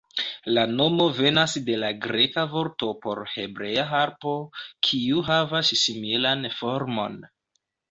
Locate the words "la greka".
1.83-2.45